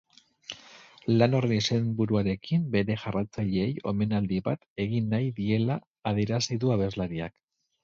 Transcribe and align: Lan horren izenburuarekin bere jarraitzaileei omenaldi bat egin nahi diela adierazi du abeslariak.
Lan 1.19 1.35
horren 1.39 1.53
izenburuarekin 1.57 2.63
bere 2.77 2.97
jarraitzaileei 3.03 3.69
omenaldi 3.93 4.41
bat 4.49 4.67
egin 4.89 5.15
nahi 5.15 5.31
diela 5.43 5.79
adierazi 6.15 6.61
du 6.65 6.75
abeslariak. 6.81 7.41